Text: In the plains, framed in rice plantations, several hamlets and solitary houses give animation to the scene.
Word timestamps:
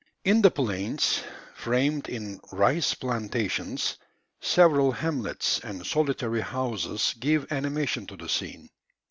In 0.25 0.41
the 0.41 0.49
plains, 0.49 1.21
framed 1.53 2.09
in 2.09 2.39
rice 2.51 2.95
plantations, 2.95 3.97
several 4.39 4.91
hamlets 4.93 5.59
and 5.59 5.85
solitary 5.85 6.41
houses 6.41 7.13
give 7.19 7.51
animation 7.51 8.07
to 8.07 8.17
the 8.17 8.27
scene. 8.27 8.69